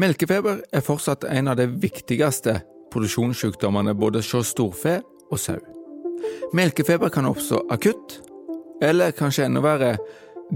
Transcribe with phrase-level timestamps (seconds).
[0.00, 2.54] Melkefeber er fortsatt en av de viktigste
[2.92, 4.94] produksjonssykdommene både hos storfe
[5.28, 5.58] og sau.
[6.56, 8.20] Melkefeber kan oppstå akutt,
[8.80, 9.90] eller kanskje enda verre,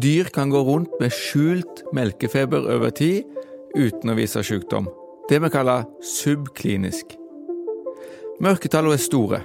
[0.00, 3.28] dyr kan gå rundt med skjult melkefeber over tid
[3.76, 4.88] uten å vise sykdom.
[5.29, 5.84] Det vi kaller
[6.14, 7.12] subklinisk.
[8.40, 9.45] Mørketallene er store,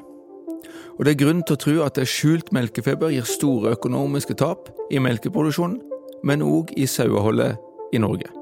[0.96, 5.04] og det er grunn til å tro at skjult melkefeber gir store økonomiske tap i
[5.04, 5.82] melkeproduksjonen,
[6.24, 7.60] men òg i saueholdet
[7.92, 8.39] i Norge.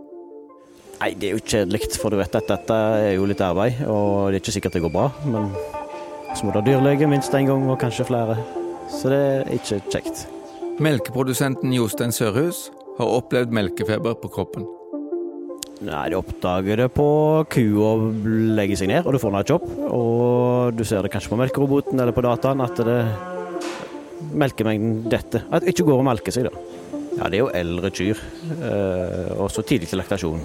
[0.97, 4.31] Nei, det er jo kjedelig, for du vet at dette er jo litt arbeid, og
[4.31, 5.09] det er ikke sikkert det går bra.
[5.29, 5.51] Men
[6.33, 8.39] så må du ha dyrlege minst én gang, og kanskje flere.
[8.89, 10.25] Så det er ikke kjekt.
[10.81, 14.65] Melkeprodusenten Jostein Sørhus har opplevd melkefeber på kroppen.
[15.85, 17.05] Nei, De oppdager det på
[17.53, 17.91] kua
[18.57, 19.67] legger seg ned, og du får et jobb.
[19.93, 22.99] Og du ser det kanskje på melkeroboten eller på dataen at det
[24.33, 25.45] melkemengden detter.
[25.51, 26.65] At det ikke går å melke seg, da.
[27.17, 28.23] Ja, det er jo eldre kyr.
[28.57, 30.41] Eh, og så tidlig til laktasjon.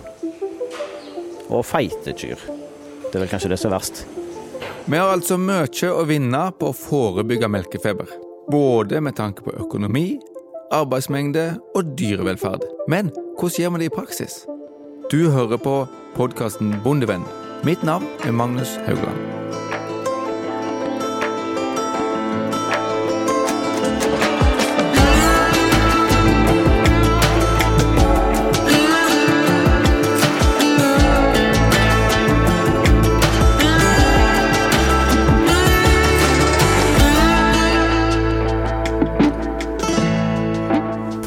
[1.53, 2.41] Og feite kyr.
[3.05, 4.05] Det er vel kanskje det som er verst.
[4.89, 8.09] Vi har altså mye å vinne på å forebygge melkefeber.
[8.51, 10.17] Både med tanke på økonomi,
[10.73, 12.65] arbeidsmengde og dyrevelferd.
[12.89, 14.41] Men hvordan gjør vi det i praksis?
[15.13, 15.77] Du hører på
[16.17, 17.29] podkasten Bondevenn.
[17.69, 19.42] Mitt navn er Magnus Haugland.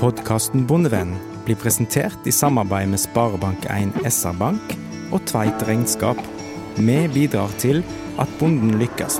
[0.06, 1.16] Podkasten Bondevenn
[1.48, 4.76] blir presentert i samarbeid med Sparebank1 SR-Bank
[5.10, 6.20] og Tveit Regnskap.
[6.78, 7.80] Vi bidrar til
[8.22, 9.18] at bonden lykkes.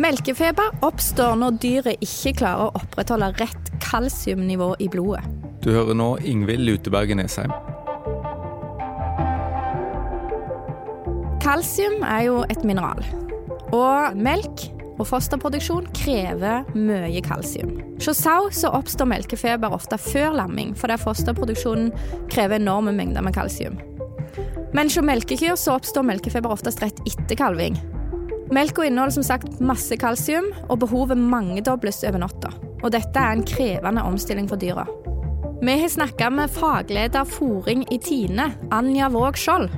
[0.00, 5.20] Melkefeber oppstår når dyret ikke klarer å opprettholde rett kalsiumnivå i blodet.
[5.60, 7.52] Du hører nå Ingvild Luteberget Nesheim.
[11.44, 13.04] Kalsium er jo et mineral.
[13.76, 17.76] Og melk og fosterproduksjon krever mye kalsium.
[18.02, 21.92] Hos sau så oppstår melkefeber ofte før lamming, fordi fosterproduksjonen
[22.32, 23.78] krever enorme mengder med kalsium.
[24.74, 27.78] Men hos melkekyr så oppstår melkefeber oftest rett etter kalving.
[28.52, 32.52] Melka inneholder som sagt masse kalsium, og behovet mangedobles over natta.
[32.82, 34.86] Og dette er en krevende omstilling for dyra.
[35.60, 39.68] Vi har snakka med fagleder fòring i Tine, Anja Våg Skjold.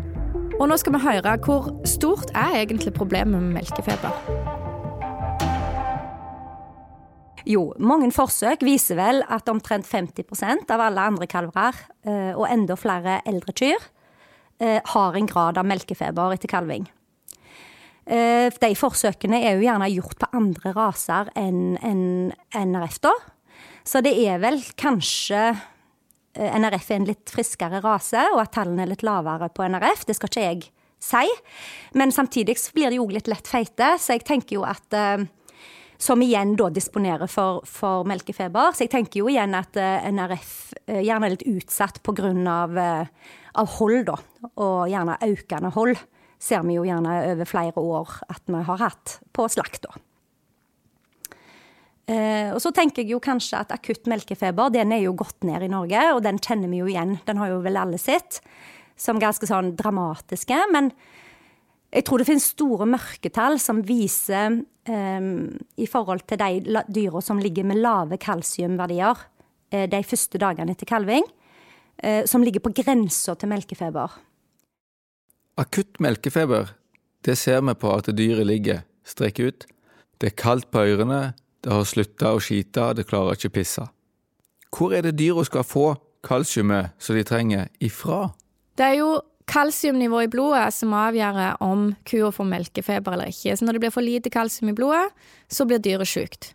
[0.60, 4.39] Og nå skal vi høre hvor stort er egentlig problemet med melkefeber.
[7.50, 11.74] Jo, mange forsøk viser vel at omtrent 50% av alle andre kalver
[12.06, 13.80] eh, og enda flere eldre kyr
[14.62, 16.86] eh, har en grad av melkefeber etter kalving.
[18.06, 23.14] Eh, de forsøkene er jo gjerne gjort på andre raser enn NRF, da.
[23.82, 25.50] Så det er vel kanskje
[26.30, 30.04] NRF er en litt friskere rase, og at tallene er litt lavere på NRF.
[30.06, 30.68] Det skal ikke jeg
[31.02, 31.26] si.
[31.98, 34.94] Men samtidig blir de jo litt lett feite, så jeg tenker jo at
[36.00, 38.72] som igjen da disponerer for, for, melkefeber.
[38.72, 40.54] Så jeg tenker jo igjen at eh, NRF
[40.86, 42.32] eh, gjerne er litt utsatt pga.
[42.70, 44.16] Uh, av hold, da.
[44.62, 45.98] Og gjerne økende hold
[46.40, 49.98] ser vi jo gjerne over flere år at vi har hatt på slakt, da.
[52.10, 55.62] Eh, og så tenker jeg jo kanskje at akutt melkefeber den er jo gått ned
[55.62, 57.18] i Norge, og den kjenner vi jo igjen.
[57.28, 58.40] Den har jo vel alle sett
[59.00, 60.56] som ganske sånn dramatiske.
[60.74, 60.90] Men
[61.90, 65.30] jeg tror det finnes store mørketall som viser um,
[65.74, 70.86] i forhold til de dyra som ligger med lave kalsiumverdier uh, de første dagene etter
[70.86, 71.26] kalving,
[72.04, 74.14] uh, som ligger på grensa til melkefeber.
[75.58, 76.70] Akutt melkefeber,
[77.26, 79.66] det ser vi på at dyret ligger strekk ut.
[80.20, 81.32] Det er kaldt på ørene,
[81.64, 83.88] det har slutta å skite, det klarer ikke å pisse.
[84.70, 85.88] Hvor er det dyra skal få
[86.24, 88.28] kalsiumet som de trenger, ifra?
[88.78, 89.10] Det er jo
[89.50, 93.56] kalsiumnivå i blodet som avgjør om kua får melkefeber eller ikke.
[93.56, 95.10] Så når det blir for lite kalsium i blodet,
[95.50, 96.52] så blir dyret sykt.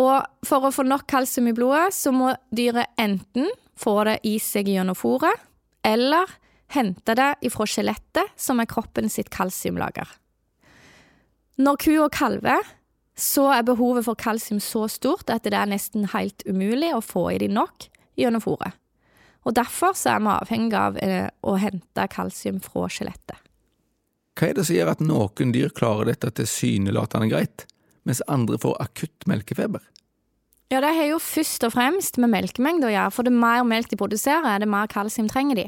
[0.00, 4.36] Og for å få nok kalsium i blodet, så må dyret enten få det i
[4.42, 5.36] seg gjennom fôret,
[5.86, 6.28] eller
[6.72, 10.08] hente det ifra skjelettet, som er kroppen sitt kalsiumlager.
[11.60, 12.64] Når kua kalver,
[13.20, 17.26] så er behovet for kalsium så stort at det er nesten helt umulig å få
[17.34, 18.79] i dem nok gjennom fôret.
[19.48, 23.38] Og Derfor så er vi avhengig av eh, å hente kalsium fra skjelettet.
[24.36, 27.66] Hva er det som gjør at noen dyr klarer dette tilsynelatende greit,
[28.08, 29.82] mens andre får akutt melkefeber?
[30.70, 33.90] Ja, Det har jo først og fremst med melkemengde å gjøre, for det mer melk
[33.90, 35.66] de produserer, det mer kalsium trenger de.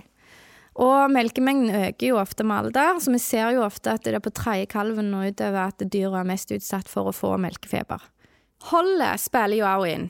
[0.81, 4.25] Og melkemengden øker jo ofte med alder, så vi ser jo ofte at det er
[4.25, 8.01] på tredje kalven og utover at dyra er mest utsatt for å få melkefeber.
[8.71, 10.09] Holdet spiller jo også inn.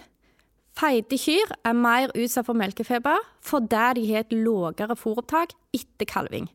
[0.73, 6.49] Feite kyr er mer utsatt for melkefeber fordi de har et lavere fôropptak etter kalving.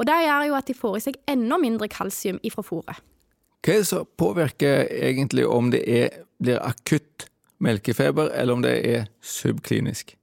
[0.00, 3.02] Og Det gjør jo at de får i seg enda mindre kalsium ifra fôret.
[3.60, 7.26] Hva er det som påvirker egentlig om det er, blir akutt
[7.60, 10.16] melkefeber, eller om det er subklinisk?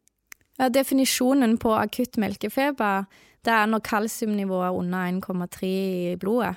[0.58, 3.06] Ja, definisjonen på akutt melkefeber
[3.46, 6.56] det er når kalsiumnivået er under 1,3 i blodet.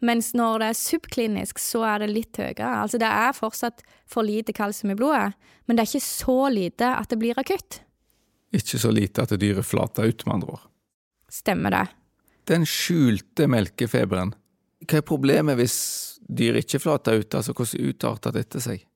[0.00, 2.70] Mens når det er subklinisk, så er det litt høyere.
[2.82, 5.34] Altså det er fortsatt for lite kalsium i blodet,
[5.68, 7.82] men det er ikke så lite at det blir akutt.
[8.56, 10.64] Ikke så lite at dyret flater ut, med andre ord.
[11.30, 11.86] Stemmer det.
[12.50, 14.32] Den skjulte melkefeberen,
[14.88, 15.76] hva er problemet hvis
[16.24, 18.86] dyr ikke flater ut, altså hvordan utarter dette seg?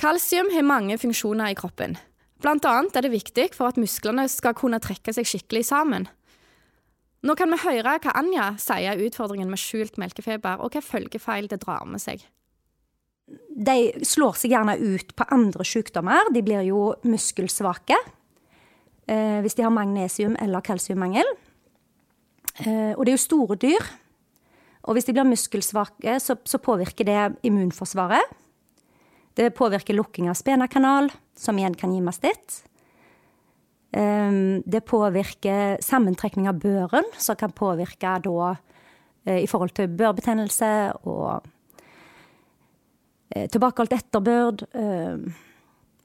[0.00, 1.98] Kalsium har mange funksjoner i kroppen.
[2.42, 6.08] Blant annet er det viktig for at musklene skal kunne trekke seg skikkelig sammen.
[7.24, 11.48] Nå kan vi høre hva Anja sier er utfordringen med skjult melkefeber, og hva følgefeil
[11.48, 12.20] det drar med seg.
[13.48, 16.28] De slår seg gjerne ut på andre sykdommer.
[16.34, 21.30] De blir jo muskelsvake eh, hvis de har magnesium- eller kalsiummangel.
[22.60, 23.88] Eh, og det er jo store dyr.
[24.84, 28.36] Og hvis de blir muskelsvake, så, så påvirker det immunforsvaret.
[29.34, 32.60] Det påvirker lukking av spenakanal, som igjen kan gi mastitt.
[33.94, 38.54] Ehm, det påvirker sammentrekning av børen, som kan påvirke da
[39.26, 40.70] eh, i forhold til børbetennelse
[41.06, 41.44] og
[43.30, 44.66] eh, tilbakeholdt etterbørd.
[44.74, 45.28] Ehm,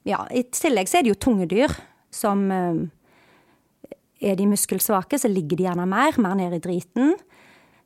[0.05, 1.73] ja, I tillegg så er det jo tunge dyr
[2.13, 2.87] som ehm,
[4.19, 7.13] Er de muskelsvake, så ligger de gjerne mer, mer ned i driten.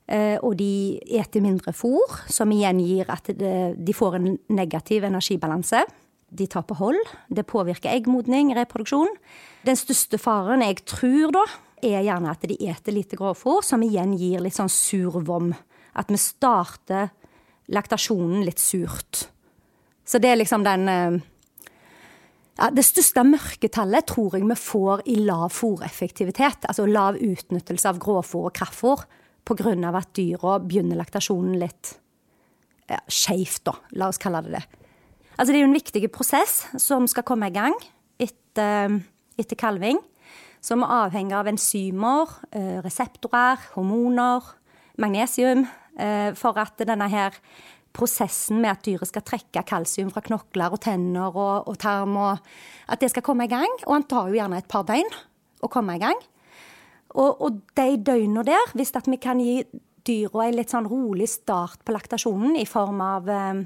[0.09, 5.83] Eh, og de eter mindre fôr, som igjen gir at de får en negativ energibalanse
[6.33, 6.99] de tar på hold.
[7.29, 9.11] Det påvirker eggmodning, reproduksjon.
[9.67, 11.43] Den største faren jeg tror da,
[11.83, 15.51] er gjerne at de eter lite grovfòr, som igjen gir litt sånn sur vom.
[15.99, 17.11] At vi starter
[17.73, 19.27] laktasjonen litt surt.
[20.07, 21.19] Så det er liksom den eh,
[22.57, 26.67] ja, Det største mørketallet tror jeg vi får i lav fòreffektivitet.
[26.69, 29.05] Altså lav utnyttelse av grovfòr og kraftfòr
[29.43, 29.73] pga.
[29.97, 31.97] at dyra begynner laktasjonen litt
[32.89, 33.73] ja, skeivt, da.
[33.95, 34.82] La oss kalle det det.
[35.37, 37.75] Altså det er jo en viktig prosess som skal komme i gang
[38.21, 38.99] etter,
[39.39, 39.99] etter kalving.
[40.63, 44.45] Som er avhengig av enzymer, eh, reseptorer, hormoner,
[44.97, 45.65] magnesium.
[45.99, 47.35] Eh, for at denne her
[47.93, 52.39] prosessen med at dyret skal trekke kalsium fra knokler og tenner og, og tarm, og
[52.89, 53.69] at det skal komme i gang.
[53.85, 55.11] Og han tar jo gjerne et par døgn
[55.63, 56.17] å komme i gang.
[57.13, 59.61] Og, og de døgnene der, hvis vi kan gi
[60.03, 63.61] dyra en litt sånn rolig start på laktasjonen i form av eh,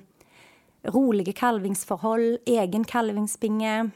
[0.94, 3.92] rolige kalvingsforhold, egen kalvingsbinge.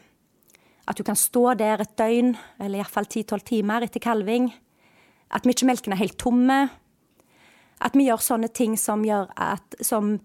[0.88, 4.50] At du kan stå der et døgn, eller iallfall 10-12 timer etter kalving.
[5.32, 6.66] At mye melken er helt tomme.
[7.82, 10.20] At vi gjør sånne ting som gjør at som,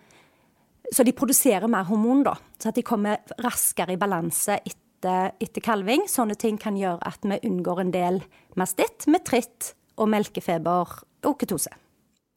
[0.93, 2.37] Så de produserer mer hormon, da.
[2.63, 6.07] Så at de kommer raskere i balanse etter, etter kalving.
[6.07, 8.21] Sånne ting kan gjøre at vi unngår en del
[8.55, 11.75] mastitt, metritt og melkefeber og ketose.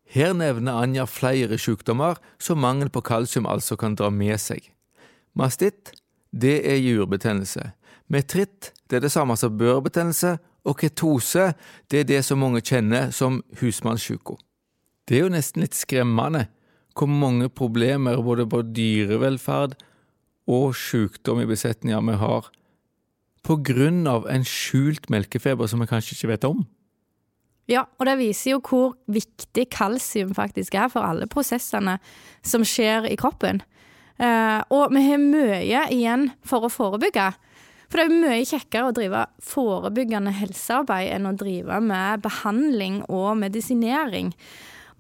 [0.09, 4.71] Her nevner Anja flere sykdommer som mangel på kalsium altså kan dra med seg.
[5.37, 5.93] Mastitt,
[6.33, 7.71] det er jurbetennelse.
[8.09, 11.53] Metritt, det er det samme som børbetennelse, og ketose,
[11.89, 14.35] det er det som mange kjenner som husmannssjuka.
[15.07, 16.47] Det er jo nesten litt skremmende
[16.97, 19.77] hvor mange problemer både på dyrevelferd
[20.49, 22.49] og sykdom i besetninger vi har
[23.45, 26.65] på grunn av en skjult melkefeber som vi kanskje ikke vet om.
[27.69, 31.99] Ja, og det viser jo hvor viktig kalsium faktisk er for alle prosessene
[32.41, 33.61] som skjer i kroppen.
[34.17, 37.29] Eh, og vi har mye igjen for å forebygge.
[37.89, 43.37] For det er mye kjekkere å drive forebyggende helsearbeid enn å drive med behandling og
[43.41, 44.33] medisinering.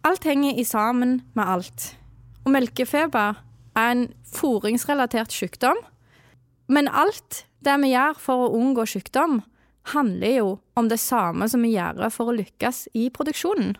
[0.05, 1.91] Alt henger i sammen med alt.
[2.45, 3.37] Og melkefeber
[3.77, 5.77] er en fôringsrelatert sykdom.
[6.69, 9.41] Men alt det vi gjør for å unngå sykdom,
[9.93, 13.75] handler jo om det samme som vi gjør for å lykkes i produksjonen.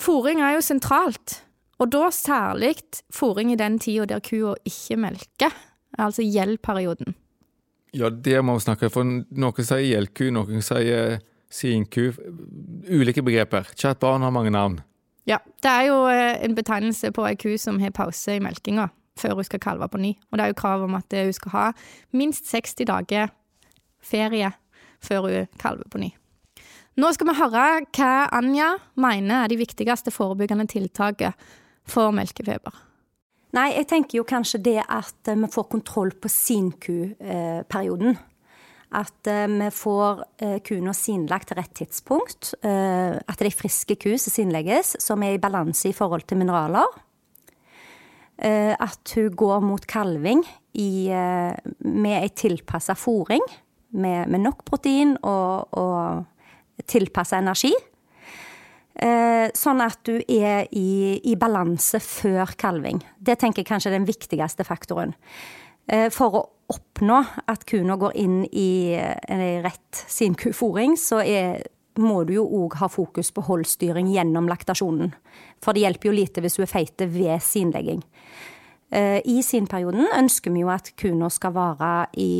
[0.00, 1.42] Fòring er jo sentralt,
[1.78, 2.76] og da særlig
[3.14, 5.54] fòring i den tida der kua ikke melker,
[5.98, 7.14] altså gjeldperioden.
[7.94, 11.20] Ja, det må vi snakke for noen sier gjeldku, noen sier
[11.54, 12.10] sinku.
[12.90, 13.70] Ulike begreper.
[13.78, 14.80] Kjært barn har mange navn.
[15.30, 18.90] Ja, det er jo eh, en betegnelse på ei ku som har pause i melkinga
[19.18, 20.12] før hun skal kalve på ny.
[20.32, 21.64] Og det er jo krav om at hun skal ha
[22.12, 23.30] minst 60 dager
[24.04, 24.50] ferie
[25.04, 26.10] før hun kalver på ny.
[26.94, 27.62] Nå skal vi høre
[27.96, 31.34] hva Anja mener er de viktigste forebyggende tiltakene
[31.90, 32.74] for melkefeber.
[33.54, 38.16] Nei, jeg tenker jo kanskje det at eh, vi får kontroll på sinkuperioden.
[38.94, 42.54] At eh, vi får eh, kuene sinlagt til rett tidspunkt.
[42.62, 46.98] At det er friske ku som sinlegges, som er i balanse i forhold til mineraler.
[48.38, 50.42] eh, at hun går mot kalving
[50.74, 53.44] i, eh, med ei tilpassa fôring,
[53.94, 57.72] med, med, nok protein og, og tilpassa energi.
[58.94, 63.00] Eh, sånn at du er i, i balanse før kalving.
[63.18, 65.16] Det tenker jeg kanskje er den viktigste faktoren.
[65.90, 67.20] Eh, for å oppnå
[67.50, 68.96] at kua går inn i
[69.64, 71.66] rett sinkufòring, så er,
[72.00, 75.12] må du jo òg ha fokus på holdstyring gjennom laktasjonen.
[75.62, 78.00] For det hjelper jo lite hvis du er feite ved sinlegging.
[78.94, 82.32] Eh, I sinperioden ønsker vi jo at kua skal være i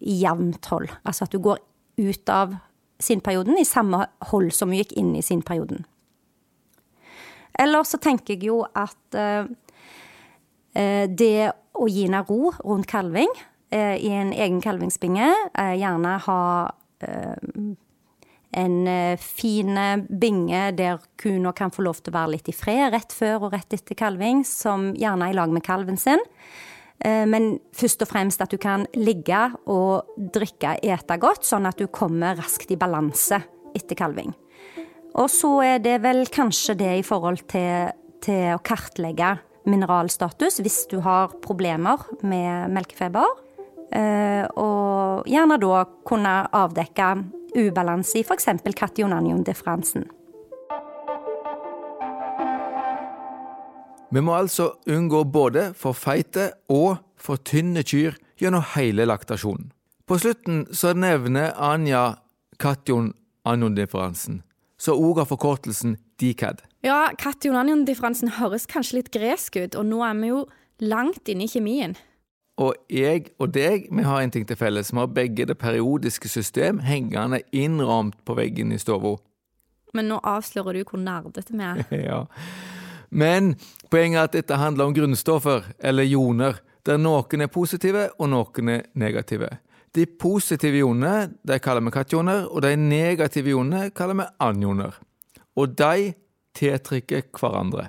[0.00, 0.90] jevnt hold.
[1.04, 1.60] Altså at du går
[2.00, 2.56] ut av
[3.00, 5.84] sinperioden i samme hold som du gikk inn i sinperioden.
[7.60, 9.48] Eller så tenker jeg jo at eh,
[11.08, 13.30] det å gi henne ro rundt kalving
[13.72, 16.42] eh, i en egen kalvingsbinge, eh, gjerne ha
[18.50, 18.74] en
[19.16, 19.78] fin
[20.20, 23.54] binge der kua kan få lov til å være litt i fred rett før og
[23.54, 26.20] rett etter kalving, som gjerne er i lag med kalven sin.
[27.00, 29.38] Men først og fremst at du kan ligge
[29.72, 33.38] og drikke, ete godt, sånn at du kommer raskt i balanse
[33.72, 34.34] etter kalving.
[35.18, 37.90] Og så er det vel kanskje det i forhold til,
[38.22, 39.38] til å kartlegge
[39.68, 43.26] mineralstatus hvis du har problemer med melkefeber.
[43.90, 47.10] Eh, og gjerne da kunne avdekke
[47.58, 48.46] ubalanse i f.eks.
[48.78, 50.06] kationanion-differansen.
[54.10, 59.70] Vi må altså unngå både for feite og for tynne kyr gjennom hele laktasjonen.
[60.06, 62.16] På slutten så nevner Anja
[62.58, 64.42] kation-anion-differansen
[64.80, 66.62] så òg har forkortelsen DCAD.
[66.86, 70.44] Ja, kation-anion-differansen høres kanskje litt gresk ut, og nå er vi jo
[70.80, 71.96] langt inne i kjemien.
[72.60, 74.92] Og jeg og deg, vi har en ting til felles.
[74.92, 79.16] Vi har begge det periodiske system hengende innramt på veggen i stua.
[79.96, 81.84] Men nå avslører du hvor nerdete vi er.
[82.10, 82.24] ja.
[83.10, 83.54] Men
[83.90, 88.68] poenget er at dette handler om grunnstoffer, eller joner, der noen er positive og noen
[88.72, 89.50] er negative.
[89.94, 94.94] De positive ionene de kaller vi kationer, og de negative ionene kaller vi anioner.
[95.58, 96.12] Og de
[96.54, 97.88] tiltrekker hverandre.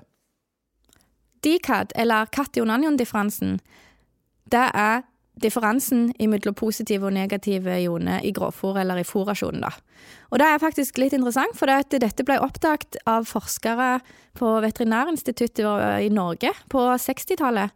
[1.42, 3.60] DCAD, eller kation-anion-differansen,
[4.52, 5.02] det er
[5.40, 9.64] differansen mellom positive og negative ioner i grovfòr eller i fòrrasjonen.
[10.32, 14.00] Og det er faktisk litt interessant, for det dette ble oppdaget av forskere
[14.38, 17.72] på Veterinærinstituttet i Norge på 60-tallet.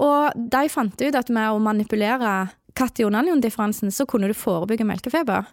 [0.00, 5.46] Og de fant ut at med å manipulere kation-anion-differansen, så kunne du forebygge melkefeber.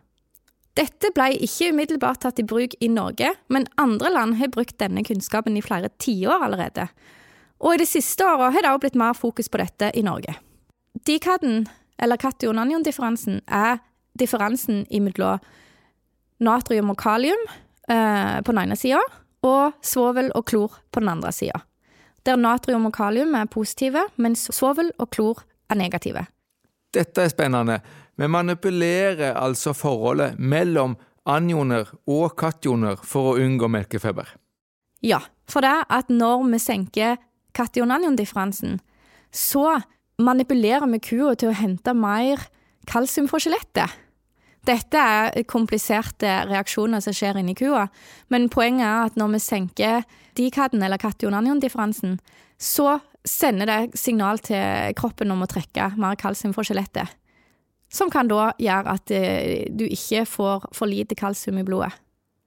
[0.79, 5.03] Dette ble ikke umiddelbart tatt i bruk i Norge, men andre land har brukt denne
[5.03, 6.87] kunnskapen i flere tiår allerede.
[7.61, 10.33] Og i de siste åra har det også blitt mer fokus på dette i Norge.
[11.07, 11.65] Dikaden,
[12.01, 13.79] eller kation-anion-differansen, er
[14.19, 15.39] differansen mellom
[16.41, 17.41] natrium og kalium
[17.89, 19.01] eh, på den ene sida,
[19.41, 21.63] og svovel og klor på den andre sida.
[22.25, 26.25] Der natrium og kalium er positive, mens svovel og klor er negative.
[26.93, 27.79] Dette er spennende.
[28.15, 34.27] Vi manipulerer altså forholdet mellom anioner og kationer for å unngå melkefeber.
[35.01, 37.17] Ja, for det at når vi senker
[37.57, 38.79] kation-anion-differansen,
[39.31, 39.79] så
[40.25, 42.47] manipulerer vi kua til å hente mer
[42.89, 43.99] kalsium fra skjelettet.
[44.67, 47.87] Dette er kompliserte reaksjoner som skjer inni kua,
[48.29, 50.03] men poenget er at når vi senker
[50.37, 52.19] dikaden, eller kation-anion-differansen,
[52.61, 57.09] så sender det signal til kroppen om å trekke mer kalsium fra skjelettet.
[57.91, 61.91] Som kan da gjøre at eh, du ikke får for lite kalsium i blodet.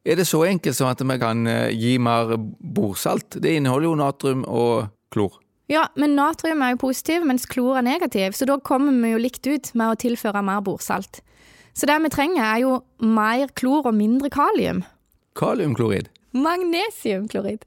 [0.04, 3.40] Er det så enkelt som at vi kan eh, gi mer bordsalt?
[3.42, 5.40] Det inneholder jo natrium og klor.
[5.70, 9.20] Ja, men natrium er jo positiv, mens klor er negativ, så da kommer vi jo
[9.22, 11.22] likt ut med å tilføre mer bordsalt.
[11.74, 14.84] Så det vi trenger, er jo mer klor og mindre kalium.
[15.34, 16.10] Kaliumklorid?
[16.36, 17.64] Magnesiumklorid.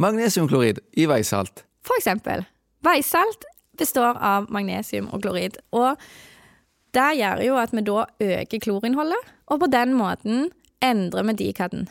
[0.00, 1.64] Magnesiumklorid i veisalt.
[1.84, 2.46] For eksempel.
[2.86, 3.44] Veisalt
[3.80, 5.58] består av magnesium og klorid.
[5.76, 5.98] Og
[6.96, 10.50] det gjør jo at vi da øker klorinnholdet, og på den måten
[10.84, 11.88] endrer vi dikaden.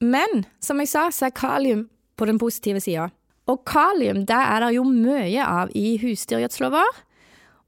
[0.00, 1.86] Men som jeg sa, så er kalium
[2.18, 3.10] på den positive sida.
[3.50, 7.02] Og kalium det er det jo mye av i husdyrgjødsla vår.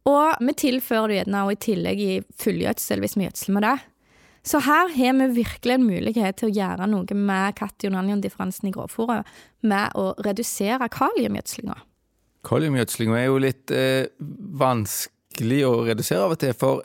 [0.06, 3.76] Og vi tilfører det gjerne i tillegg i fullgjødsel hvis vi gjødsler med det.
[4.47, 9.26] Så her har vi virkelig en mulighet til å gjøre noe med kation-anion-differansen i grovfòret
[9.66, 11.75] med å redusere kaliumgjødslinga.
[12.47, 14.06] Kaliumgjødslinga er jo litt eh,
[14.62, 16.85] vanskelig å redusere av og til, for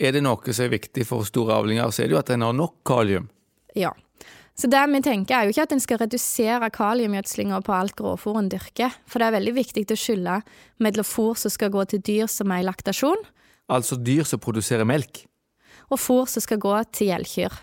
[0.00, 2.46] er det noe som er viktig for store avlinger, så er det jo at en
[2.46, 3.28] har nok kalium.
[3.76, 3.92] Ja.
[4.58, 8.40] Så det vi tenker er jo ikke at en skal redusere kaliumgjødslinga på alt grovfòr
[8.40, 10.40] en dyrker, for det er veldig viktig å skille
[10.82, 13.22] mellom fôr som skal gå til dyr som er i laktasjon.
[13.70, 15.28] Altså dyr som produserer melk?
[15.88, 17.56] og fôr som skal gå til gjeldkyr.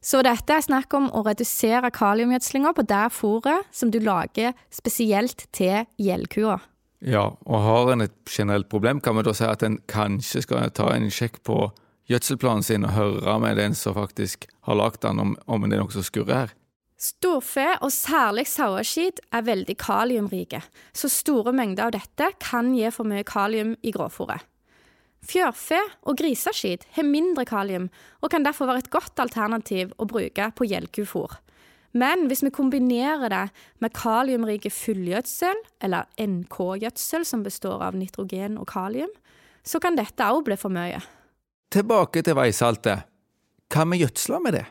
[0.00, 5.44] Så dette er snakk om å redusere kaliumgjødslinga på det fôret som du lager spesielt
[5.56, 6.56] til gjeldkua.
[7.04, 10.72] Ja, og har en et generelt problem, kan vi da si at en kanskje skal
[10.76, 11.68] ta en sjekk på
[12.10, 15.84] gjødselplanen sin og høre med den som faktisk har lagd den, om, om det er
[15.84, 16.56] noe som skurrer her.
[17.00, 20.60] Storfe, og særlig saueskit, er veldig kaliumrike,
[20.92, 24.44] så store mengder av dette kan gi for mye kalium i grovfòret.
[25.24, 27.88] Fjørfe og griseskit har mindre kalium,
[28.20, 31.38] og kan derfor være et godt alternativ å bruke på gjellkufôr.
[31.96, 33.46] Men hvis vi kombinerer det
[33.82, 39.10] med kaliumrike fullgjødsel, eller NK-gjødsel som består av nitrogen og kalium,
[39.64, 41.00] så kan dette òg bli for mye.
[41.70, 43.06] Tilbake til veisaltet.
[43.70, 44.64] Hva med gjødsla med det?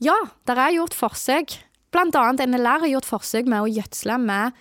[0.00, 0.16] Ja,
[0.48, 1.52] det er gjort forsøk.
[1.92, 4.56] Blant annet NLR har gjort forsøk med å gjødsle med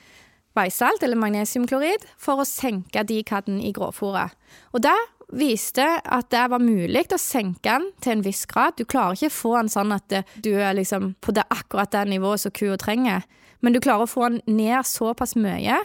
[0.55, 4.35] veisalt, eller magnesiumklorid, for å senke dikaden i grovfòret.
[4.75, 4.95] Og det
[5.35, 8.75] viste at det var mulig å senke den til en viss grad.
[8.75, 12.05] Du klarer ikke å få den sånn at du er liksom på det akkurat det
[12.11, 13.25] nivået som kua trenger,
[13.63, 15.79] men du klarer å få den ned såpass mye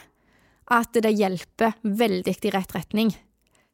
[0.71, 3.14] at det hjelper veldig i rett retning.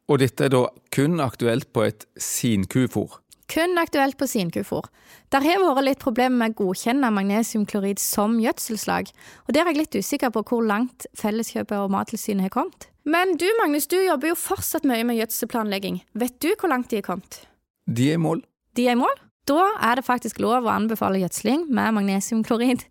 [0.07, 3.19] Og dette er da kun aktuelt på et sinkufor?
[3.51, 4.87] Kun aktuelt på sinkufor.
[5.31, 9.11] Der har vært litt problemer med å godkjenne magnesiumklorid som gjødselslag,
[9.47, 12.89] og der er jeg litt usikker på hvor langt Felleskjøpet og Mattilsynet har kommet.
[13.07, 16.01] Men du Magnus, du jobber jo fortsatt mye med gjødselplanlegging.
[16.19, 17.43] Vet du hvor langt de er kommet?
[17.87, 18.43] De er i mål.
[18.75, 19.15] De er i mål?
[19.47, 22.83] Da er det faktisk lov å anbefale gjødsling med magnesiumklorid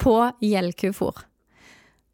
[0.00, 1.24] på gjellkufôr.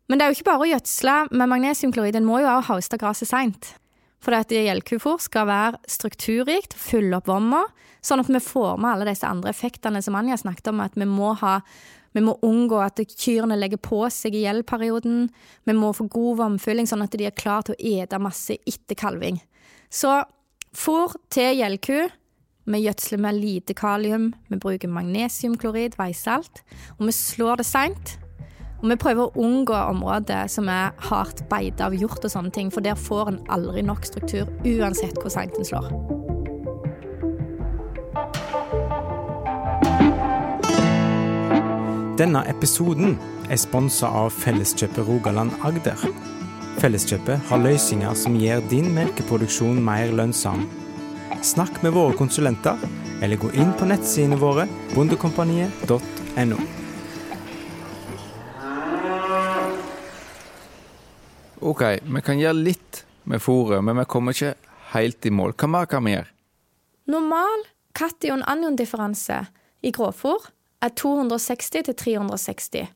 [0.08, 2.98] Men det er jo ikke bare å gjødsle med magnesiumklorid, en må jo også hauste
[3.02, 3.74] gresset seint.
[4.18, 7.62] For det at gjeldkufor skal være strukturrikt, fylle opp vomma,
[8.02, 11.06] sånn at vi får med alle disse andre effektene som Anja snakket om, at vi
[11.08, 11.60] må ha
[12.16, 15.26] vi må unngå at kyrne legger på seg i gjeldperioden.
[15.68, 18.98] Vi må få god vannfylling, sånn at de er klare til å ete masse etter
[18.98, 19.38] kalving.
[19.92, 20.16] Så
[20.74, 22.08] fôr til gjeldku.
[22.68, 26.60] Vi gjødsler med lite kalium, vi bruker magnesiumklorid, veisalt,
[26.98, 28.18] og vi slår det seint.
[28.78, 32.70] Og vi prøver å unngå områder som er hardt beita av hjort og sånne ting,
[32.70, 35.90] for der får en aldri nok struktur uansett hvor seint en slår.
[42.18, 43.18] Denne episoden
[43.50, 45.98] er sponsa av Felleskjøpet Rogaland Agder.
[46.78, 50.66] Felleskjøpet har løsninger som gjør din melkeproduksjon mer lønnsom.
[51.46, 52.78] Snakk med våre konsulenter,
[53.22, 56.77] eller gå inn på nettsidene våre bondekompaniet.no.
[61.68, 64.54] Ok, vi kan gjøre litt med fôret, men vi kommer ikke
[64.94, 65.52] helt i mål.
[65.52, 66.30] Hva mer kan vi gjøre?
[67.12, 67.64] Normal
[67.98, 69.42] kation-anion-differanse
[69.84, 70.46] i grovfôr
[70.84, 72.86] er 260 til 360.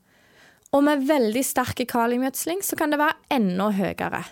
[0.72, 4.22] Og med veldig sterk kaliumgjødsling så kan det være enda høyere.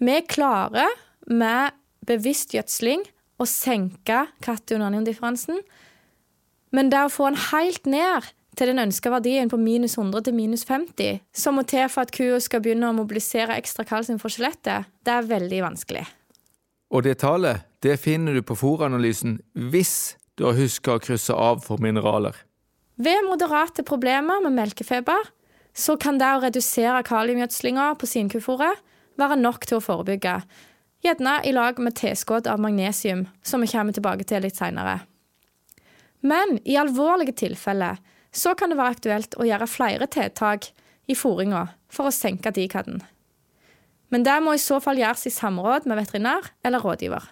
[0.00, 0.96] Vi klarer
[1.28, 1.76] med
[2.08, 3.04] bevisst gjødsling
[3.36, 5.60] å senke kation-anion-differansen,
[6.72, 10.34] men det å få den helt ned til den ønska verdien på minus 100 til
[10.34, 14.34] minus 50, som må til for at kua skal begynne å mobilisere ekstra kalsium for
[14.34, 16.04] skjelettet, det er veldig vanskelig.
[16.90, 19.38] Og det tallet det finner du på fòranalysen
[19.70, 22.34] hvis du har huska å krysse av for mineraler.
[22.98, 25.30] Ved moderate problemer med melkefeber
[25.78, 28.82] så kan det å redusere kaliumgjødslinga på sinkufòret
[29.18, 30.40] være nok til å forebygge,
[31.06, 35.00] gjerne i lag med tilskudd av magnesium, som vi kommer tilbake til litt seinere.
[36.26, 38.00] Men i alvorlige tilfeller
[38.34, 40.70] så kan det være aktuelt å gjøre flere tiltak
[41.08, 43.00] i fôringa for å senke dikaden.
[44.12, 47.26] Men det må i så fall gjøres i samråd med veterinær eller rådgiver.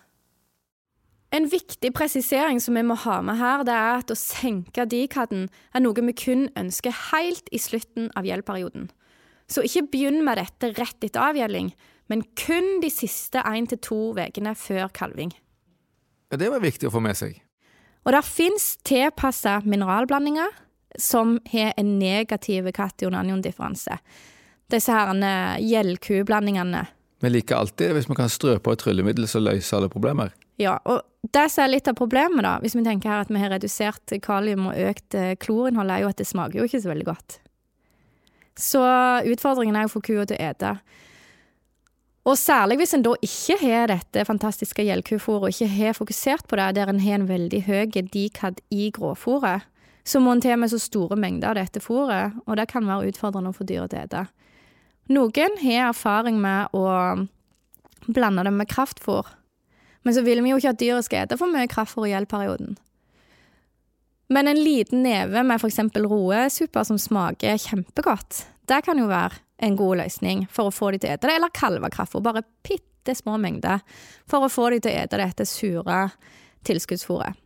[1.34, 5.48] En viktig presisering som vi må ha med her, det er at å senke dikaden
[5.74, 8.88] er noe vi kun ønsker helt i slutten av gjeldperioden.
[9.50, 11.72] Så ikke begynn med dette rett etter avgjelding,
[12.10, 15.34] men kun de siste én til to ukene før kalving.
[16.30, 17.42] Ja, Det var viktig å få med seg.
[18.06, 20.54] Og det fins tilpassa mineralblandinger
[20.98, 23.98] som har en negativ kation-anion-differanse.
[24.72, 25.12] Disse her
[25.62, 26.86] gjellkublandingene.
[27.22, 30.34] Vi liker alltid hvis vi kan strø på et tryllemiddel som løser alle problemer.
[30.60, 33.40] Ja, og det som er litt av problemet, da, hvis vi tenker her at vi
[33.40, 36.92] har redusert kalium og økt eh, klorinnholdet, er jo at det smaker jo ikke så
[36.92, 37.38] veldig godt.
[38.56, 38.82] Så
[39.28, 40.76] utfordringen er å få kua til å ete.
[42.26, 46.58] Og særlig hvis en da ikke har dette fantastiske gjellkufôret, og ikke har fokusert på
[46.58, 49.68] det, der en har en veldig høy dikad i gråfôret,
[50.06, 53.10] så må en til med så store mengder av dette fôret, og det kan være
[53.10, 54.26] utfordrende å få dyret til å ete.
[55.10, 56.86] Noen har erfaring med å
[58.06, 59.26] blande det med kraftfôr,
[60.06, 62.76] men så vil vi jo ikke at dyret skal ete for mye kraftfôr i gjeldperioden.
[64.30, 65.80] Men en liten neve med f.eks.
[66.02, 71.02] roesuppe som smaker kjempegodt, det kan jo være en god løsning for å få de
[71.02, 73.82] til å ete det, eller kalvekraftfôr, bare bitte små mengder,
[74.26, 76.00] for å få de til å ete dette sure
[76.66, 77.38] tilskuddsfôret.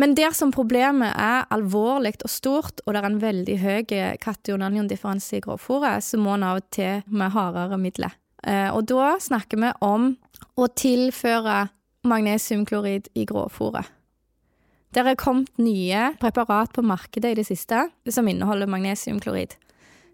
[0.00, 3.90] Men dersom problemet er alvorlig og stort, og det er en veldig høy
[4.22, 8.14] kation-anion-differanse i grovfòret, så må en av og til med hardere midler.
[8.40, 10.14] Eh, og da snakker vi om
[10.56, 11.66] å tilføre
[12.08, 13.92] magnesiumklorid i grovfòret.
[14.90, 19.52] Det er kommet nye preparat på markedet i det siste som inneholder magnesiumklorid,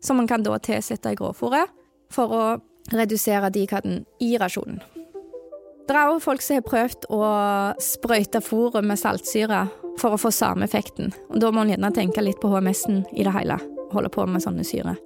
[0.02, 1.70] som man kan da tilsette i grovfòret
[2.12, 2.44] for å
[2.92, 4.82] redusere dikaden i rasjonen.
[5.86, 7.26] Det er òg folk som har prøvd å
[7.78, 9.68] sprøyte fôret med saltsyre
[10.00, 11.12] for å få samme effekten.
[11.30, 13.60] Og Da må en gjerne tenke litt på HMS-en i det hele.
[13.92, 14.96] Holde på med sånne syre.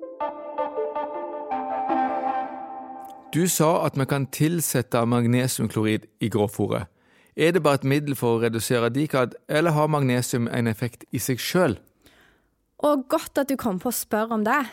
[3.31, 6.89] Du sa at vi kan tilsette magnesiumklorid i grovfòret.
[7.37, 11.21] Er det bare et middel for å redusere dikad, eller har magnesium en effekt i
[11.21, 11.77] seg sjøl?
[12.81, 14.65] Og godt at du kom på å spørre om det.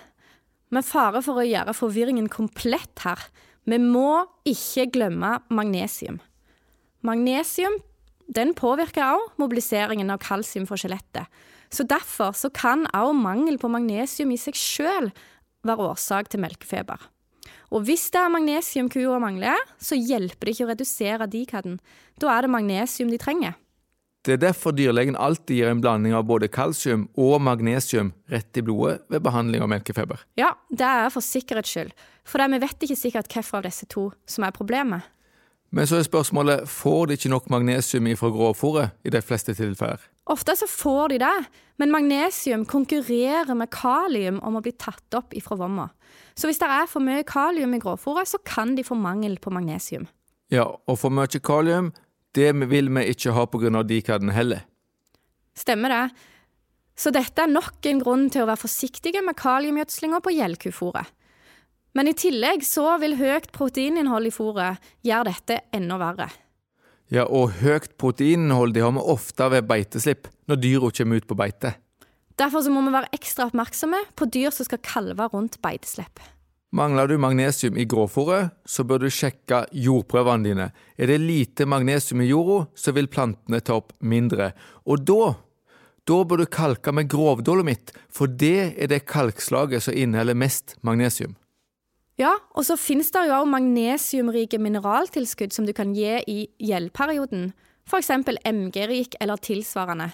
[0.71, 3.19] Med fare for å gjøre forvirringen komplett her,
[3.67, 6.21] vi må ikke glemme magnesium.
[7.05, 7.75] Magnesium
[8.27, 11.27] den påvirker også mobiliseringen av kalsium for skjelettet.
[11.71, 15.11] Så Derfor så kan også mangel på magnesium i seg selv
[15.67, 16.99] være årsak til melkefeber.
[17.75, 21.79] Og hvis det er magnesium kua mangler, så hjelper det ikke å redusere dikaden.
[22.19, 23.57] Da er det magnesium de trenger.
[24.27, 28.63] Det er derfor dyrlegen alltid gir en blanding av både kalsium og magnesium rett i
[28.65, 30.19] blodet ved behandling av melkefeber.
[30.35, 31.93] Ja, det er for sikkerhets skyld,
[32.27, 35.07] for vi vet ikke sikkert hvilken av disse to som er problemet.
[35.71, 40.03] Men så er spørsmålet får de ikke nok magnesium ifra grovfòret i de fleste tilfeller?
[40.27, 41.37] Ofte så får de det,
[41.79, 45.87] men magnesium konkurrerer med kalium om å bli tatt opp ifra vomma.
[46.35, 49.55] Så hvis det er for mye kalium i grovfòret, så kan de få mangel på
[49.55, 50.07] magnesium.
[50.51, 51.93] Ja, og for mye kalium
[52.37, 53.83] det vil vi ikke ha pga.
[53.83, 54.65] dikaden heller.
[55.57, 56.05] Stemmer det.
[56.97, 61.13] Så dette er nok en grunn til å være forsiktige med kaliumgjødslinga på gjellkufòret.
[61.97, 66.29] Men i tillegg så vil høyt proteininnhold i fôret gjøre dette enda verre.
[67.13, 71.37] Ja, og høyt proteininnhold de har vi ofte ved beiteslipp, når dyra kommer ut på
[71.39, 71.73] beite.
[72.37, 76.21] Derfor så må vi være ekstra oppmerksomme på dyr som skal kalve rundt beiteslipp.
[76.77, 80.67] Mangler du magnesium i grovfòret, så bør du sjekke jordprøvene dine.
[80.93, 84.51] Er det lite magnesium i jorda, så vil plantene ta opp mindre.
[84.85, 85.33] Og da
[86.07, 91.33] da bør du kalke med grovdolomitt, for det er det kalkslaget som inneholder mest magnesium.
[92.17, 97.51] Ja, og så finnes det jo også magnesiumrike mineraltilskudd som du kan gi i gjeldperioden,
[97.89, 98.13] f.eks.
[98.39, 100.13] MG-rik eller tilsvarende.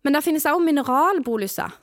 [0.00, 1.76] Men det finnes også mineralboluser,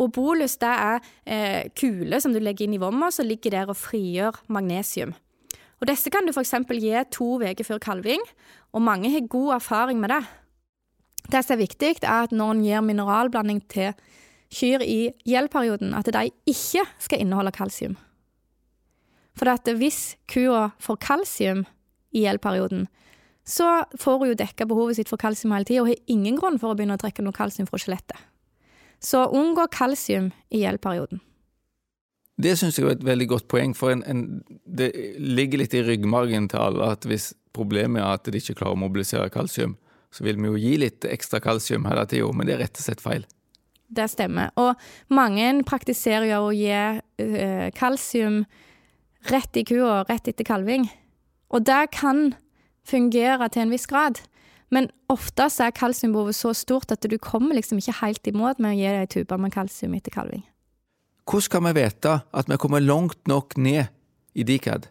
[0.00, 3.70] og bolus det er eh, kuler som du legger inn i vomma, som ligger der
[3.70, 5.14] og frigjør magnesium.
[5.80, 6.54] Og Disse kan du f.eks.
[6.80, 8.22] gi to uker før kalving,
[8.74, 10.22] og mange har god erfaring med det.
[11.30, 13.94] Det som er viktig, er at når en gir mineralblanding til
[14.54, 17.96] kyr i gjeldperioden, at de ikke skal inneholde kalsium.
[19.34, 21.64] For at hvis kua får kalsium
[22.14, 22.86] i gjeldperioden,
[23.44, 26.58] så får hun jo dekka behovet sitt for kalsium hele tida, og har ingen grunn
[26.60, 28.16] for å begynne å trekke noe kalsium fra skjelettet.
[29.04, 31.20] Så unngå kalsium i gjeldperioden.
[32.40, 34.24] Det syns jeg er et veldig godt poeng, for en, en,
[34.66, 34.90] det
[35.20, 38.82] ligger litt i ryggmargen til alle at hvis problemet er at de ikke klarer å
[38.82, 39.76] mobilisere kalsium,
[40.14, 42.86] så vil vi jo gi litt ekstra kalsium hele tida, men det er rett og
[42.86, 43.26] slett feil.
[43.94, 44.50] Det stemmer.
[44.58, 44.74] Og
[45.14, 48.42] mange praktiserer jo å gi uh, kalsium
[49.30, 50.88] rett i kua, rett etter kalving.
[51.54, 52.32] Og det kan
[52.84, 54.20] fungere til en viss grad.
[54.72, 58.56] Men ofte så er kalsiumbehovet så stort at du kommer liksom ikke helt i mål
[58.58, 60.44] med å gi deg tuber med kalsium etter kalving.
[61.24, 63.86] Hvordan kan vi vite at vi kommer langt nok ned
[64.34, 64.88] i DICAD?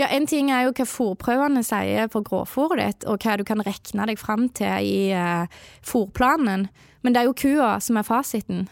[0.00, 3.60] Ja, En ting er jo hva fòrprøvene sier på gråfòret ditt, og hva du kan
[3.62, 5.46] regne deg fram til i uh,
[5.86, 6.66] fòrplanen,
[7.02, 8.66] men det er jo kua som er fasiten.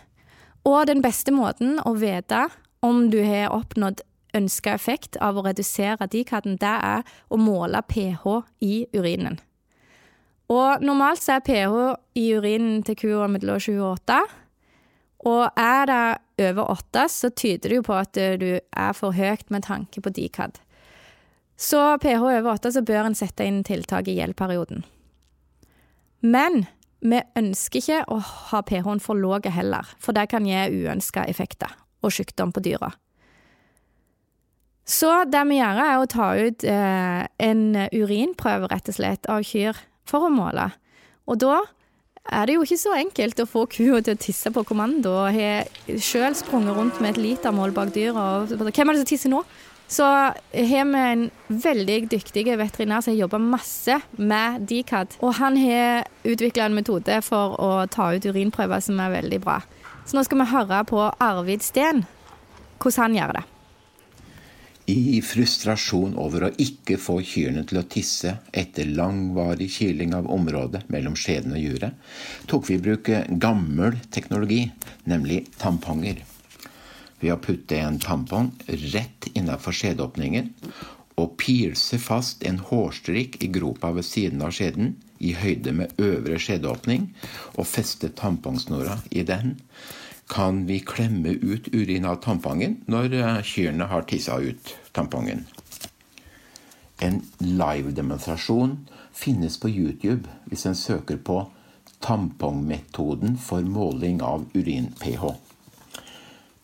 [0.67, 2.49] Og den beste måten å vite
[2.83, 4.03] om du har oppnådd
[4.37, 9.39] ønska effekt av å redusere DICAD-en, det er å måle pH i urinen.
[10.51, 11.75] Og normalt så er pH
[12.19, 14.19] i urinen til kua mellom 7 og 8.
[15.31, 19.51] Og er det over 8, så tyder det jo på at du er for høyt
[19.53, 20.59] med tanke på DICAD.
[21.61, 24.83] Så pH over 8, så bør en sette inn tiltak i gjeldperioden.
[26.25, 26.65] Men
[27.01, 28.19] vi ønsker ikke å
[28.51, 32.91] ha pH-en for lav heller, for det kan gi uønska effekter og sykdom på dyra.
[34.89, 37.63] Så det vi gjør, er å ta ut eh, en
[37.95, 39.77] urinprøve, rett og slett, av kyr
[40.11, 40.69] for å måle.
[41.31, 41.61] Og da
[42.31, 45.13] er det jo ikke så enkelt å få kua til å tisse på kommando.
[45.23, 48.45] Og har sjøl sprunget rundt med et litermål bak dyra.
[48.51, 49.43] Hvem er det som tisser nå?
[49.91, 55.17] Så har vi en veldig dyktig veterinær som har jobba masse med DCAD.
[55.19, 59.59] Og han har utvikla en metode for å ta ut urinprøver som er veldig bra.
[60.07, 62.05] Så nå skal vi høre på Arvid Steen
[62.81, 63.43] hvordan han gjør det.
[64.91, 70.87] I frustrasjon over å ikke få kyrne til å tisse etter langvarig kiling av området
[70.91, 71.99] mellom skjeden og juret,
[72.51, 73.11] tok vi i bruk
[73.43, 74.65] gammel teknologi,
[75.11, 76.25] nemlig tamponger.
[77.21, 80.51] Ved å putte en tampong rett innafor skjedeåpningen
[81.21, 86.39] og pilse fast en hårstrikk i gropa ved siden av skjeden, i høyde med øvre
[86.41, 87.11] skjedeåpning,
[87.61, 89.59] og feste tampongsnora i den,
[90.31, 95.45] kan vi klemme ut urin av tampongen når eh, kyrne har tissa ut tampongen.
[97.03, 98.77] En live-demonstrasjon
[99.17, 101.43] finnes på YouTube hvis en søker på
[102.01, 105.35] 'tampongmetoden for måling av urin-pH'.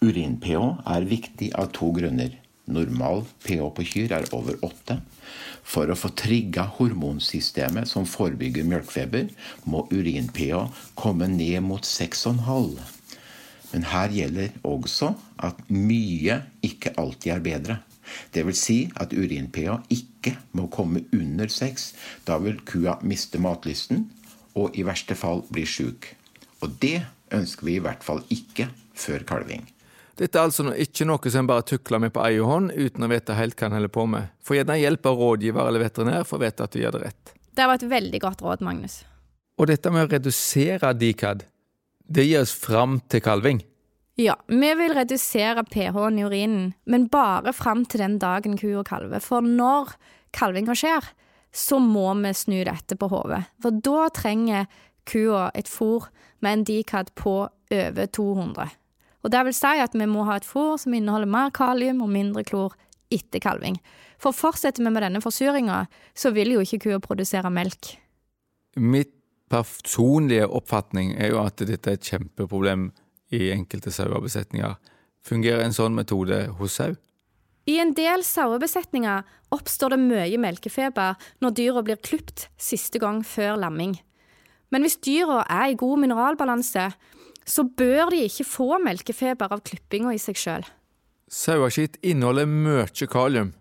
[0.00, 2.38] Urin-pH er viktig av to grunner.
[2.66, 5.00] Normal pH på kyr er over 8.
[5.66, 9.29] For å få trigga hormonsystemet som forebygger mjølkefeber,
[9.64, 12.95] må urin-pH komme ned mot 6,5.
[13.76, 15.10] Men her gjelder også
[15.44, 17.74] at mye ikke alltid er bedre.
[18.32, 21.90] Det vil si at urin-pH ikke må komme under 6.
[22.24, 24.06] Da vil kua miste matlysten
[24.56, 26.08] og i verste fall bli sjuk.
[26.64, 27.02] Og det
[27.36, 29.66] ønsker vi i hvert fall ikke før kalving.
[30.16, 33.10] Dette er altså ikke noe som en bare tukler med på ei hånd uten å
[33.12, 34.30] vite helt hva en holder på med.
[34.40, 37.34] Få gjerne hjelp av rådgiver eller veterinær for å vite at du gjør det rett.
[37.52, 39.02] Det var et veldig godt råd, Magnus.
[39.60, 41.44] Og dette med å redusere DICAD,
[42.06, 43.62] det gir oss fram til kalving.
[44.16, 49.20] Ja, vi vil redusere pH-en i urinen, men bare fram til den dagen kua kalver.
[49.20, 49.92] For når
[50.36, 51.04] kalvinga skjer,
[51.52, 53.42] så må vi snu dette på hodet.
[53.60, 54.70] For da trenger
[55.08, 56.08] kua et fôr
[56.40, 58.72] med en DICAD på over 200.
[59.24, 62.12] Og det vil si at vi må ha et fôr som inneholder mer kalium og
[62.12, 62.76] mindre klor
[63.12, 63.76] etter kalving.
[64.22, 65.84] For fortsetter vi med denne forsuringa,
[66.16, 67.96] så vil jo ikke kua produsere melk.
[68.76, 69.15] Mitt
[69.52, 72.90] personlige oppfatning er jo at dette er et kjempeproblem
[73.35, 74.76] i enkelte sauebesetninger.
[75.26, 76.94] Fungerer en sånn metode hos sau?
[77.66, 83.59] I en del sauebesetninger oppstår det mye melkefeber når dyra blir klipt siste gang før
[83.59, 83.96] lamming.
[84.70, 86.88] Men hvis dyra er i god mineralbalanse,
[87.46, 90.66] så bør de ikke få melkefeber av klippinga i seg sjøl.
[91.30, 93.52] Saueskitt inneholder mye kalium.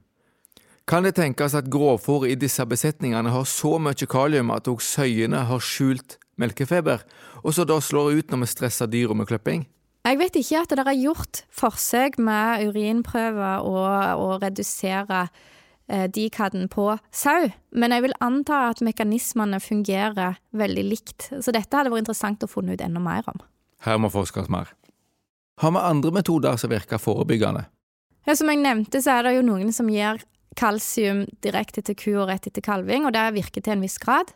[0.86, 5.40] Kan det tenkes at grovfôr i disse besetningene har så mye kalium at også søyene
[5.50, 7.02] har skjult melkefeber,
[7.42, 9.64] og så da slår ut når vi stresser dyra med klipping?
[10.06, 15.24] Jeg vet ikke at det er gjort forsøk med urinprøver og å redusere
[15.90, 16.06] eh,
[16.70, 22.06] på sau, men jeg vil anta at mekanismene fungerer veldig likt, så dette hadde vært
[22.06, 23.42] interessant å finne ut enda mer om.
[23.82, 24.70] Her må forskes mer.
[25.58, 27.66] Har vi andre metoder som virker forebyggende?
[28.28, 30.22] Ja, som jeg nevnte, så er det jo noen som gir
[30.60, 34.32] kalsium direkte til kua rett etter kalving, og det virker til en viss grad.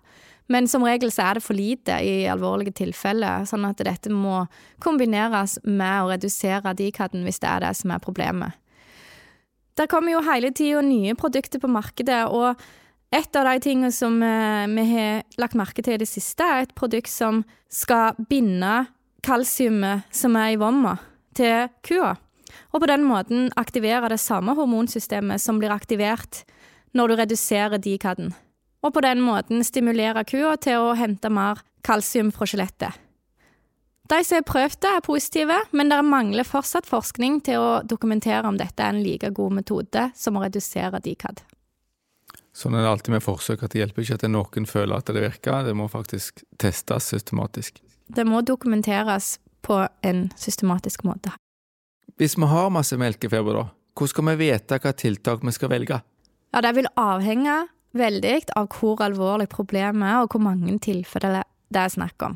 [0.50, 4.48] Men som regel så er det for lite i alvorlige tilfeller, sånn at dette må
[4.82, 8.58] kombineres med å redusere dikaden hvis det er det som er problemet.
[9.78, 12.58] Der kommer jo hele tida nye produkter på markedet, og
[13.16, 16.66] et av de tingene som eh, vi har lagt merke til i det siste, er
[16.66, 18.90] et produkt som skal binde
[19.26, 20.98] kalsiumet som er i vomma,
[21.38, 22.16] til kua.
[22.74, 26.44] Og på den måten aktivere det samme hormonsystemet som blir aktivert
[26.98, 28.34] når du reduserer dikaden.
[28.84, 32.96] Og på den måten stimulere kua til å hente mer kalsium fra skjelettet.
[34.10, 38.48] De som har prøvd det, er positive, men det mangler fortsatt forskning til å dokumentere
[38.50, 41.44] om dette er en like god metode som å redusere dikad.
[42.58, 45.22] Sånn er det alltid med forsøk, at det hjelper ikke at noen føler at det
[45.22, 51.32] virker, det må faktisk testes systematisk det må dokumenteres på en systematisk måte.
[52.20, 56.02] Hvis vi har masse melkefeber, da, hvordan skal vi vite hva tiltak vi skal velge?
[56.52, 61.80] Ja, Det vil avhenge veldig av hvor alvorlig problemet er, og hvor mange tilfeller det
[61.80, 62.36] er snakk om.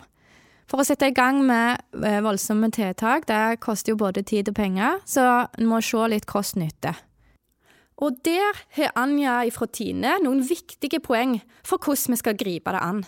[0.71, 4.55] For å sette i gang med eh, voldsomme tiltak, det koster jo både tid og
[4.55, 6.95] penger, så en må se litt kost-nytte.
[7.99, 12.79] Og der har Anja fra Tine noen viktige poeng for hvordan vi skal gripe det
[12.79, 13.03] an.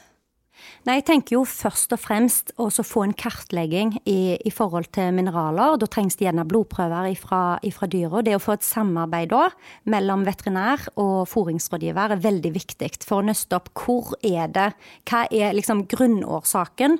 [0.85, 5.15] Nei, jeg tenker jo først og fremst å få en kartlegging i, i, forhold til
[5.17, 5.79] mineraler.
[5.81, 8.21] Da trengs det gjerne blodprøver fra dyra.
[8.25, 9.47] Det å få et samarbeid da
[9.89, 14.71] mellom veterinær og fôringsrådgiver er veldig viktig for å nøste opp hvor er det
[15.09, 16.99] Hva er liksom grunnårsaken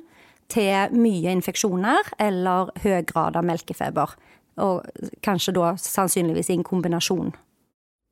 [0.52, 4.18] til mye infeksjoner eller høy grad av melkefeber?
[4.62, 4.86] Og
[5.22, 7.34] kanskje da sannsynligvis i en kombinasjon.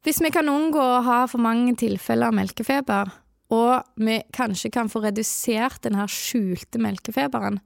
[0.04, 3.14] Hvis vi kan unngå å ha for mange tilfeller av melkefeber,
[3.54, 7.60] og vi kanskje kan få redusert den her skjulte melkefeberen,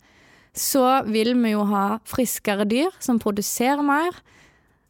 [0.59, 4.17] så vil vi jo ha friskere dyr som produserer mer,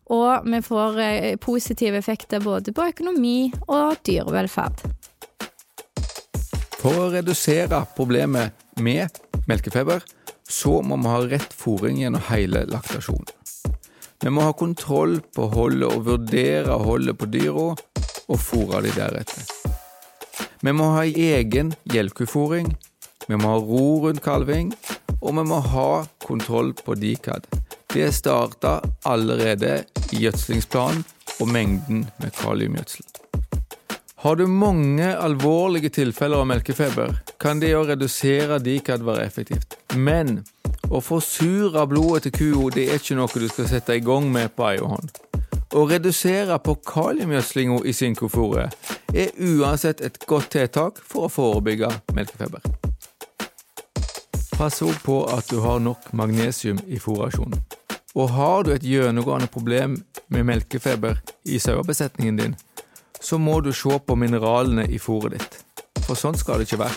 [0.09, 4.87] og vi får eh, positive effekter både på økonomi og dyrevelferd.
[6.79, 9.13] For å redusere problemet med
[9.51, 10.05] melkefeber,
[10.49, 13.35] så må vi ha rett fòring gjennom hele laktasjonen.
[14.19, 17.69] Vi må ha kontroll på holdet og vurdere holdet på dyra,
[18.29, 19.58] og fôre de deretter.
[20.61, 22.73] Vi må ha egen gjeldkufòring,
[23.29, 24.73] vi må ha ro rundt kalving,
[25.21, 25.91] og vi må ha
[26.25, 27.47] kontroll på dikad.
[27.89, 31.05] Det starta allerede i gjødslingsplanen
[31.41, 33.05] og mengden med kaliumgjødsel.
[34.19, 39.77] Har du mange alvorlige tilfeller av melkefeber, kan det å redusere dikad være effektivt.
[39.95, 40.41] Men
[40.91, 44.57] å forsure blodet til kua det er ikke noe du skal sette i gang med
[44.59, 45.13] på ei hånd.
[45.69, 52.65] Å redusere på kaliumgjødslinga i sinkofôret er uansett et godt tiltak for å forebygge melkefeber.
[54.57, 57.61] Pass òg på at du har nok magnesium i fôrrasjonen.
[58.17, 59.99] Og har du et gjennomgående problem
[60.33, 62.57] med melkefeber i sauebesetningen din,
[63.21, 65.61] så må du se på mineralene i fôret ditt.
[66.07, 66.97] For sånn skal det ikke være.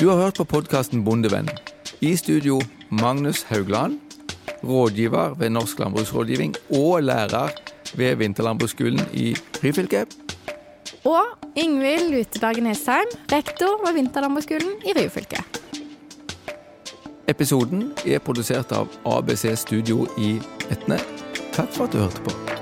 [0.00, 1.52] Du har hørt på podkasten Bondevenn.
[2.00, 2.58] I studio
[2.90, 4.00] Magnus Haugland,
[4.64, 7.48] rådgiver ved Norsk landbruksrådgivning og lærer
[7.94, 10.06] ved Vinterlandbruksskolen i Ryfylke.
[11.04, 11.24] Og
[11.56, 15.44] Ingvild Luteberg Nesheim, rektor ved Vinterlandbruksskolen i Ryfylke.
[17.28, 20.36] Episoden er produsert av ABC Studio i
[20.70, 21.00] Etne.
[21.52, 22.55] Takk for at du hørte på.